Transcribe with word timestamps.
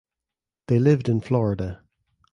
They 0.65 0.79
lived 0.79 1.09
in 1.09 1.21
Florida. 1.21 1.83